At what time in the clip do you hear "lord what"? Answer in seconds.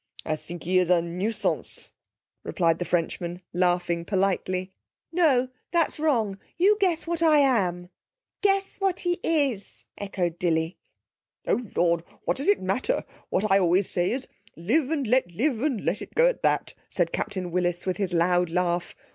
11.75-12.37